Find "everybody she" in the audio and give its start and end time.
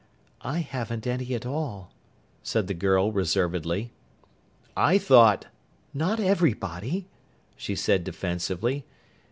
6.19-7.75